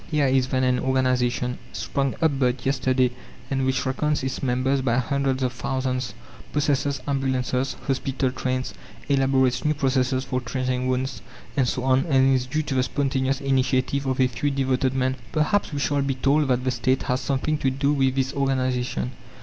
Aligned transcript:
Here 0.09 0.25
is 0.25 0.47
then 0.47 0.63
an 0.63 0.79
organization, 0.79 1.59
sprung 1.73 2.15
up 2.23 2.31
but 2.39 2.65
yesterday, 2.65 3.11
and 3.51 3.67
which 3.67 3.85
reckons 3.85 4.23
its 4.23 4.41
members 4.41 4.81
by 4.81 4.97
hundreds 4.97 5.43
of 5.43 5.53
thousands; 5.53 6.15
possesses 6.51 6.99
ambulances, 7.07 7.75
hospital 7.85 8.31
trains, 8.31 8.73
elaborates 9.09 9.63
new 9.63 9.75
processes 9.75 10.23
for 10.25 10.41
treating 10.41 10.87
wounds, 10.87 11.21
and 11.55 11.67
so 11.67 11.83
on, 11.83 12.07
and 12.07 12.33
is 12.33 12.47
due 12.47 12.63
to 12.63 12.73
the 12.73 12.81
spontaneous 12.81 13.41
initiative 13.41 14.07
of 14.07 14.19
a 14.19 14.25
few 14.25 14.49
devoted 14.49 14.95
men. 14.95 15.17
Perhaps 15.31 15.71
we 15.71 15.77
shall 15.77 16.01
be 16.01 16.15
told 16.15 16.47
that 16.47 16.63
the 16.63 16.71
State 16.71 17.03
has 17.03 17.21
something 17.21 17.59
to 17.59 17.69
do 17.69 17.93
with 17.93 18.15
this 18.15 18.33
organization. 18.33 19.11